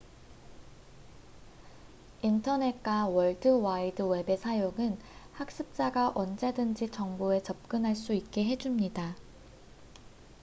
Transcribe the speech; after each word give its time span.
인터넷과 2.23 3.05
월드와이드웹의 3.07 4.39
사용은 4.39 4.97
학습자가 5.33 6.13
언제든지 6.15 6.89
정보에 6.89 7.43
접근할 7.43 7.95
수 7.95 8.11
있게 8.15 8.43
해줍니다 8.45 9.15